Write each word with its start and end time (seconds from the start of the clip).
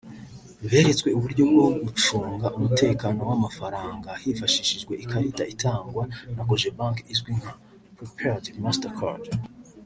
beretswe 0.69 1.09
uburyo 1.17 1.43
bwo 1.51 1.67
gucunga 1.85 2.45
umutekano 2.57 3.19
w’amafaranga 3.29 4.09
hifashishijwe 4.21 4.93
ikarita 5.03 5.43
itangwa 5.53 6.03
na 6.35 6.41
Cogebanque 6.49 7.07
izwi 7.13 7.31
nka 7.39 7.51
Prepaid 7.95 8.45
Master 8.63 8.93
Card 8.99 9.25